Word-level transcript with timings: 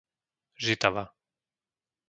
Žitava 0.65 1.03